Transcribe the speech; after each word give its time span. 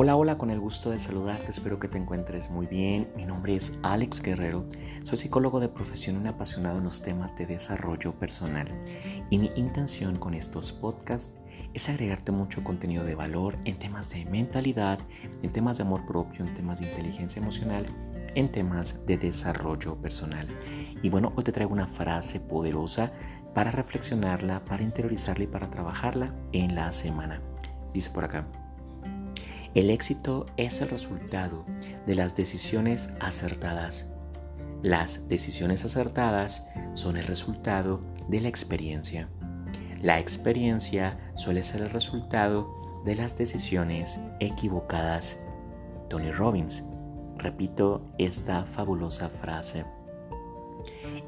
Hola, 0.00 0.14
hola, 0.14 0.38
con 0.38 0.50
el 0.50 0.60
gusto 0.60 0.90
de 0.90 1.00
saludarte, 1.00 1.50
espero 1.50 1.80
que 1.80 1.88
te 1.88 1.98
encuentres 1.98 2.50
muy 2.50 2.68
bien. 2.68 3.08
Mi 3.16 3.24
nombre 3.24 3.56
es 3.56 3.76
Alex 3.82 4.22
Guerrero, 4.22 4.64
soy 5.02 5.16
psicólogo 5.16 5.58
de 5.58 5.68
profesión 5.68 6.24
y 6.24 6.28
apasionado 6.28 6.78
en 6.78 6.84
los 6.84 7.02
temas 7.02 7.36
de 7.36 7.46
desarrollo 7.46 8.12
personal. 8.12 8.68
Y 9.28 9.38
mi 9.38 9.50
intención 9.56 10.16
con 10.16 10.34
estos 10.34 10.70
podcasts 10.70 11.34
es 11.74 11.88
agregarte 11.88 12.30
mucho 12.30 12.62
contenido 12.62 13.02
de 13.02 13.16
valor 13.16 13.58
en 13.64 13.76
temas 13.80 14.08
de 14.10 14.24
mentalidad, 14.26 15.00
en 15.42 15.52
temas 15.52 15.78
de 15.78 15.82
amor 15.82 16.06
propio, 16.06 16.44
en 16.44 16.54
temas 16.54 16.78
de 16.78 16.88
inteligencia 16.90 17.42
emocional, 17.42 17.84
en 18.36 18.52
temas 18.52 19.04
de 19.04 19.18
desarrollo 19.18 19.96
personal. 19.96 20.46
Y 21.02 21.08
bueno, 21.08 21.32
hoy 21.34 21.42
te 21.42 21.50
traigo 21.50 21.72
una 21.72 21.88
frase 21.88 22.38
poderosa 22.38 23.10
para 23.52 23.72
reflexionarla, 23.72 24.64
para 24.64 24.84
interiorizarla 24.84 25.42
y 25.42 25.48
para 25.48 25.68
trabajarla 25.68 26.32
en 26.52 26.76
la 26.76 26.92
semana. 26.92 27.42
Dice 27.92 28.10
por 28.10 28.26
acá. 28.26 28.46
El 29.78 29.90
éxito 29.90 30.46
es 30.56 30.80
el 30.80 30.88
resultado 30.88 31.64
de 32.04 32.16
las 32.16 32.34
decisiones 32.34 33.10
acertadas. 33.20 34.12
Las 34.82 35.28
decisiones 35.28 35.84
acertadas 35.84 36.68
son 36.94 37.16
el 37.16 37.24
resultado 37.28 38.00
de 38.26 38.40
la 38.40 38.48
experiencia. 38.48 39.28
La 40.02 40.18
experiencia 40.18 41.16
suele 41.36 41.62
ser 41.62 41.82
el 41.82 41.90
resultado 41.90 43.02
de 43.04 43.14
las 43.14 43.38
decisiones 43.38 44.18
equivocadas. 44.40 45.40
Tony 46.08 46.32
Robbins. 46.32 46.82
Repito 47.36 48.04
esta 48.18 48.64
fabulosa 48.64 49.28
frase. 49.28 49.84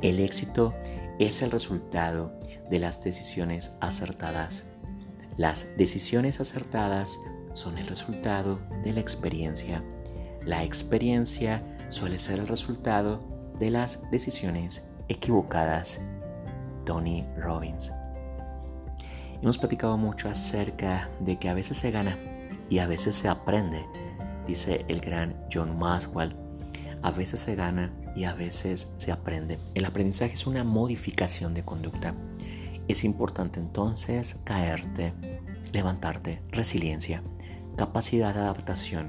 El 0.03 0.19
éxito 0.19 0.75
es 1.21 1.41
el 1.43 1.53
resultado 1.53 2.37
de 2.69 2.81
las 2.81 3.01
decisiones 3.05 3.77
acertadas. 3.81 4.67
Las 5.37 5.69
decisiones 5.77 6.41
acertadas 6.41 7.17
son 7.55 7.79
el 7.79 7.87
resultado 7.87 8.59
de 8.83 8.93
la 8.93 9.01
experiencia. 9.01 9.83
La 10.45 10.65
experiencia 10.65 11.63
suele 11.91 12.19
ser 12.19 12.39
el 12.39 12.49
resultado 12.49 13.21
de 13.59 13.71
las 13.71 14.11
decisiones 14.11 14.89
equivocadas. 15.09 16.01
Tony 16.87 17.27
Robbins. 17.37 17.93
Hemos 19.43 19.59
platicado 19.59 19.97
mucho 19.97 20.29
acerca 20.29 21.09
de 21.21 21.39
que 21.39 21.49
a 21.49 21.55
veces 21.55 21.77
se 21.77 21.91
gana 21.91 22.17
y 22.69 22.79
a 22.79 22.87
veces 22.87 23.17
se 23.17 23.29
aprende, 23.29 23.85
dice 24.47 24.85
el 24.89 25.01
gran 25.01 25.37
John 25.53 25.79
Maxwell. 25.79 26.35
A 27.03 27.11
veces 27.11 27.41
se 27.41 27.55
gana 27.55 27.93
y 28.15 28.25
a 28.25 28.35
veces 28.35 28.93
se 28.99 29.13
aprende. 29.13 29.59
El 29.75 29.85
aprendizaje 29.85 30.35
es 30.35 30.47
una 30.47 30.65
modificación 30.65 31.55
de 31.55 31.65
conducta. 31.65 32.15
Es 32.89 33.05
importante 33.05 33.61
entonces 33.61 34.41
caerte, 34.45 35.15
levantarte, 35.73 36.43
resiliencia 36.51 37.23
capacidad 37.77 38.35
de 38.35 38.41
adaptación. 38.41 39.07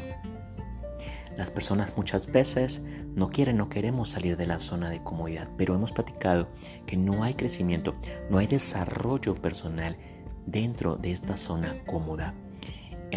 Las 1.37 1.49
personas 1.49 1.93
muchas 1.95 2.31
veces 2.31 2.81
no 3.15 3.29
quieren, 3.29 3.57
no 3.57 3.69
queremos 3.69 4.09
salir 4.09 4.37
de 4.37 4.45
la 4.45 4.59
zona 4.59 4.89
de 4.89 5.03
comodidad, 5.03 5.49
pero 5.57 5.75
hemos 5.75 5.91
platicado 5.91 6.49
que 6.85 6.97
no 6.97 7.23
hay 7.23 7.33
crecimiento, 7.33 7.95
no 8.29 8.37
hay 8.37 8.47
desarrollo 8.47 9.35
personal 9.35 9.97
dentro 10.45 10.97
de 10.97 11.11
esta 11.11 11.37
zona 11.37 11.75
cómoda. 11.85 12.33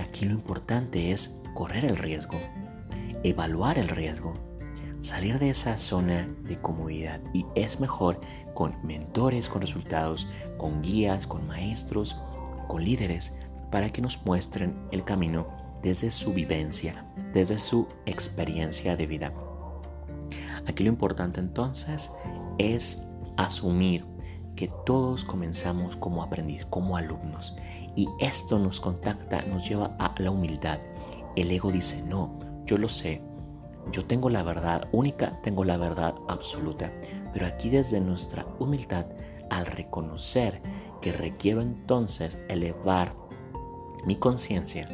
Aquí 0.00 0.24
lo 0.24 0.32
importante 0.32 1.12
es 1.12 1.38
correr 1.54 1.84
el 1.84 1.96
riesgo, 1.96 2.38
evaluar 3.22 3.78
el 3.78 3.88
riesgo, 3.88 4.34
salir 5.00 5.38
de 5.38 5.50
esa 5.50 5.78
zona 5.78 6.28
de 6.42 6.58
comodidad 6.60 7.20
y 7.32 7.46
es 7.54 7.78
mejor 7.78 8.20
con 8.54 8.74
mentores, 8.84 9.48
con 9.48 9.60
resultados, 9.60 10.28
con 10.56 10.82
guías, 10.82 11.26
con 11.26 11.46
maestros, 11.46 12.16
con 12.68 12.84
líderes 12.84 13.34
para 13.74 13.90
que 13.90 14.00
nos 14.00 14.24
muestren 14.24 14.72
el 14.92 15.02
camino 15.02 15.48
desde 15.82 16.12
su 16.12 16.32
vivencia, 16.32 17.04
desde 17.32 17.58
su 17.58 17.88
experiencia 18.06 18.94
de 18.94 19.04
vida. 19.04 19.32
Aquí 20.68 20.84
lo 20.84 20.90
importante 20.90 21.40
entonces 21.40 22.08
es 22.58 23.02
asumir 23.36 24.04
que 24.54 24.70
todos 24.86 25.24
comenzamos 25.24 25.96
como 25.96 26.22
aprendiz, 26.22 26.64
como 26.66 26.96
alumnos. 26.96 27.56
Y 27.96 28.06
esto 28.20 28.60
nos 28.60 28.78
contacta, 28.78 29.42
nos 29.42 29.68
lleva 29.68 29.96
a 29.98 30.14
la 30.18 30.30
humildad. 30.30 30.78
El 31.34 31.50
ego 31.50 31.72
dice, 31.72 32.00
no, 32.04 32.38
yo 32.66 32.78
lo 32.78 32.88
sé, 32.88 33.22
yo 33.90 34.04
tengo 34.04 34.30
la 34.30 34.44
verdad 34.44 34.86
única, 34.92 35.34
tengo 35.42 35.64
la 35.64 35.78
verdad 35.78 36.14
absoluta. 36.28 36.92
Pero 37.32 37.48
aquí 37.48 37.70
desde 37.70 38.00
nuestra 38.00 38.46
humildad, 38.60 39.06
al 39.50 39.66
reconocer 39.66 40.62
que 41.02 41.10
requiero 41.10 41.60
entonces 41.60 42.38
elevar 42.48 43.24
mi 44.06 44.16
conciencia, 44.16 44.88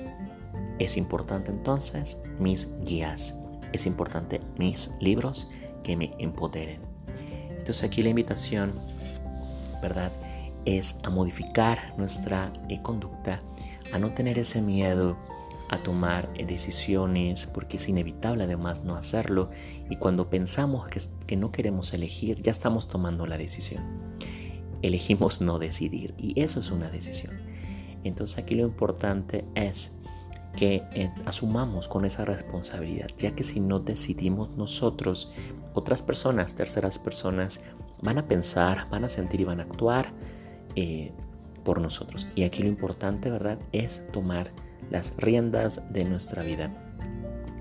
es 0.79 0.97
importante 0.97 1.51
entonces 1.51 2.19
mis 2.39 2.69
guías, 2.85 3.39
es 3.73 3.87
importante 3.87 4.41
mis 4.59 4.91
libros 5.01 5.51
que 5.83 5.97
me 5.97 6.13
empoderen. 6.19 6.81
Entonces 7.51 7.85
aquí 7.85 8.03
la 8.03 8.11
invitación, 8.11 8.73
¿verdad? 9.83 10.13
Es 10.65 10.99
a 11.03 11.11
modificar 11.11 11.95
nuestra 11.97 12.53
eh, 12.69 12.81
conducta, 12.83 13.43
a 13.93 13.99
no 13.99 14.13
tener 14.15 14.39
ese 14.39 14.63
miedo 14.63 15.17
a 15.71 15.79
tomar 15.79 16.29
eh, 16.35 16.45
decisiones, 16.45 17.47
porque 17.47 17.77
es 17.77 17.89
inevitable 17.89 18.45
además 18.45 18.85
no 18.85 18.97
hacerlo. 18.97 19.51
Y 19.89 19.97
cuando 19.97 20.29
pensamos 20.29 20.89
que, 20.89 21.01
que 21.27 21.37
no 21.37 21.53
queremos 21.53 21.95
elegir, 21.95 22.43
ya 22.43 22.51
estamos 22.51 22.89
tomando 22.89 23.25
la 23.27 23.39
decisión. 23.39 23.85
Elegimos 24.83 25.41
no 25.41 25.59
decidir 25.59 26.15
y 26.19 26.41
eso 26.41 26.61
es 26.61 26.71
una 26.71 26.91
decisión. 26.91 27.39
Entonces 28.05 28.39
aquí 28.39 28.55
lo 28.55 28.63
importante 28.63 29.45
es 29.55 29.93
que 30.57 30.83
eh, 30.95 31.13
asumamos 31.27 31.89
con 31.89 32.05
esa 32.05 32.25
responsabilidad, 32.25 33.09
ya 33.17 33.35
que 33.35 33.45
si 33.45 33.61
no 33.61 33.79
decidimos 33.79 34.51
nosotros, 34.57 35.33
otras 35.75 36.03
personas, 36.03 36.55
terceras 36.55 36.99
personas, 36.99 37.61
van 38.03 38.19
a 38.19 38.27
pensar, 38.27 38.89
van 38.91 39.05
a 39.05 39.09
sentir 39.09 39.41
y 39.41 39.45
van 39.45 39.61
a 39.61 39.65
actuar 39.65 40.13
eh, 40.75 41.13
por 41.65 41.81
nosotros. 41.81 42.27
Y 42.35 42.45
aquí 42.45 42.63
lo 42.63 42.69
importante, 42.69 43.31
¿verdad?, 43.31 43.59
es 43.73 44.05
tomar 44.13 44.51
las 44.91 45.15
riendas 45.19 45.93
de 45.93 46.05
nuestra 46.05 46.43
vida. 46.43 46.71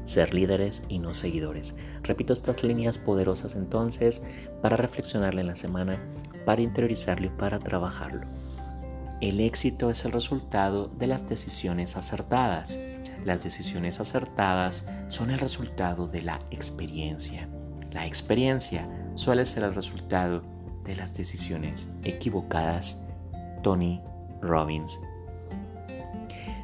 Ser 0.05 0.33
líderes 0.33 0.83
y 0.89 0.97
no 0.97 1.13
seguidores. 1.13 1.75
Repito 2.01 2.33
estas 2.33 2.63
líneas 2.63 2.97
poderosas 2.97 3.55
entonces 3.55 4.23
para 4.61 4.75
reflexionarle 4.75 5.41
en 5.41 5.47
la 5.47 5.55
semana, 5.55 5.99
para 6.45 6.63
interiorizarlo 6.63 7.27
y 7.27 7.29
para 7.29 7.59
trabajarlo. 7.59 8.25
El 9.21 9.41
éxito 9.41 9.89
es 9.89 10.05
el 10.05 10.13
resultado 10.13 10.87
de 10.87 11.07
las 11.07 11.27
decisiones 11.27 11.97
acertadas. 11.97 12.73
Las 13.25 13.43
decisiones 13.43 13.99
acertadas 13.99 14.87
son 15.09 15.29
el 15.31 15.39
resultado 15.39 16.07
de 16.07 16.21
la 16.21 16.39
experiencia. 16.51 17.49
La 17.91 18.05
experiencia 18.05 18.87
suele 19.15 19.45
ser 19.45 19.63
el 19.63 19.75
resultado 19.75 20.41
de 20.85 20.95
las 20.95 21.13
decisiones 21.13 21.91
equivocadas. 22.03 23.03
Tony 23.61 24.01
Robbins. 24.41 24.97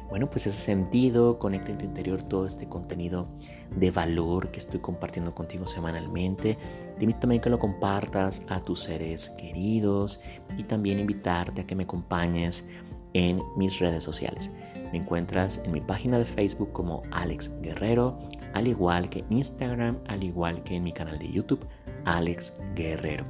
Bueno, 0.08 0.30
pues 0.30 0.46
ese 0.46 0.58
sentido, 0.58 1.38
conecta 1.38 1.72
en 1.72 1.78
tu 1.78 1.84
interior 1.84 2.22
todo 2.22 2.46
este 2.46 2.68
contenido 2.68 3.26
de 3.74 3.90
valor 3.90 4.50
que 4.50 4.60
estoy 4.60 4.80
compartiendo 4.80 5.34
contigo 5.34 5.66
semanalmente. 5.66 6.56
Te 6.96 7.04
invito 7.04 7.20
también 7.20 7.42
que 7.42 7.50
lo 7.50 7.58
compartas 7.58 8.42
a 8.48 8.60
tus 8.60 8.80
seres 8.80 9.30
queridos 9.30 10.22
y 10.56 10.62
también 10.62 11.00
invitarte 11.00 11.62
a 11.62 11.66
que 11.66 11.74
me 11.74 11.82
acompañes 11.82 12.68
en 13.14 13.42
mis 13.56 13.78
redes 13.80 14.04
sociales. 14.04 14.50
Me 14.92 14.98
encuentras 14.98 15.60
en 15.64 15.72
mi 15.72 15.80
página 15.80 16.18
de 16.18 16.24
Facebook 16.24 16.70
como 16.72 17.02
Alex 17.10 17.50
Guerrero, 17.60 18.16
al 18.54 18.68
igual 18.68 19.10
que 19.10 19.24
Instagram, 19.30 19.98
al 20.06 20.22
igual 20.22 20.62
que 20.62 20.76
en 20.76 20.84
mi 20.84 20.92
canal 20.92 21.18
de 21.18 21.32
YouTube, 21.32 21.66
Alex 22.04 22.56
Guerrero. 22.76 23.24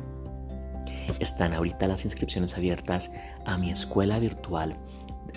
Están 1.20 1.54
ahorita 1.54 1.86
las 1.86 2.04
inscripciones 2.04 2.56
abiertas 2.56 3.10
a 3.46 3.56
mi 3.56 3.70
escuela 3.70 4.18
virtual 4.18 4.76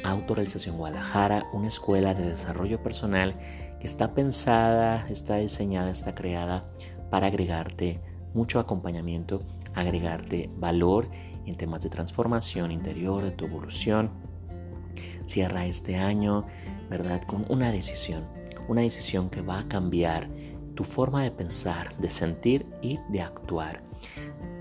Autorrealización 0.03 0.77
Guadalajara, 0.77 1.45
una 1.53 1.67
escuela 1.67 2.13
de 2.13 2.29
desarrollo 2.29 2.81
personal 2.81 3.35
que 3.79 3.87
está 3.87 4.13
pensada, 4.13 5.07
está 5.09 5.37
diseñada, 5.37 5.91
está 5.91 6.15
creada 6.15 6.69
para 7.09 7.27
agregarte 7.27 8.01
mucho 8.33 8.59
acompañamiento, 8.59 9.41
agregarte 9.73 10.49
valor 10.57 11.09
en 11.45 11.55
temas 11.55 11.83
de 11.83 11.89
transformación 11.89 12.71
interior, 12.71 13.23
de 13.23 13.31
tu 13.31 13.45
evolución. 13.45 14.11
Cierra 15.25 15.65
este 15.65 15.95
año, 15.95 16.45
¿verdad? 16.89 17.21
Con 17.23 17.45
una 17.49 17.71
decisión, 17.71 18.27
una 18.67 18.81
decisión 18.81 19.29
que 19.29 19.41
va 19.41 19.59
a 19.59 19.67
cambiar 19.67 20.29
tu 20.75 20.83
forma 20.83 21.23
de 21.23 21.31
pensar, 21.31 21.95
de 21.97 22.09
sentir 22.09 22.65
y 22.81 22.99
de 23.09 23.21
actuar. 23.21 23.83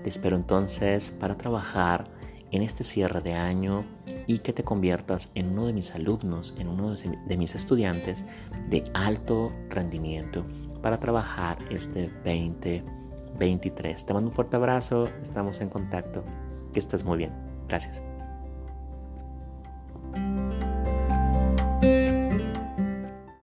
Te 0.03 0.09
espero 0.09 0.35
entonces 0.35 1.09
para 1.11 1.35
trabajar 1.35 2.09
en 2.51 2.61
este 2.61 2.83
cierre 2.83 3.21
de 3.21 3.33
año 3.33 3.85
y 4.27 4.39
que 4.39 4.53
te 4.53 4.63
conviertas 4.63 5.31
en 5.35 5.51
uno 5.51 5.67
de 5.67 5.73
mis 5.73 5.93
alumnos, 5.95 6.55
en 6.59 6.67
uno 6.67 6.93
de 6.93 7.37
mis 7.37 7.55
estudiantes 7.55 8.25
de 8.69 8.83
alto 8.93 9.51
rendimiento 9.69 10.43
para 10.81 10.99
trabajar 10.99 11.57
este 11.69 12.09
2023. 12.25 14.05
Te 14.05 14.13
mando 14.13 14.29
un 14.29 14.35
fuerte 14.35 14.55
abrazo, 14.55 15.07
estamos 15.21 15.61
en 15.61 15.69
contacto, 15.69 16.23
que 16.73 16.79
estés 16.79 17.03
muy 17.03 17.17
bien. 17.17 17.31
Gracias. 17.67 18.08